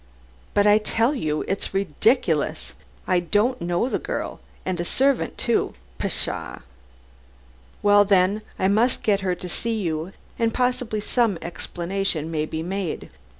"But 0.55 0.65
I 0.65 0.79
tell 0.79 1.13
you 1.13 1.43
it's 1.47 1.75
ridiculous. 1.75 2.73
I 3.05 3.19
don't 3.19 3.61
know 3.61 3.87
the 3.87 3.99
girl 3.99 4.39
and 4.65 4.79
a 4.79 4.83
servant, 4.83 5.37
too. 5.37 5.75
Pshaw!" 5.99 6.61
"Well, 7.83 8.03
then, 8.03 8.41
I 8.57 8.67
must 8.67 9.03
get 9.03 9.19
her 9.21 9.35
to 9.35 9.47
see 9.47 9.79
you, 9.79 10.11
and 10.39 10.55
possibly 10.55 11.01
some 11.01 11.37
explanation 11.43 12.31
may 12.31 12.47
be 12.47 12.63
made. 12.63 13.11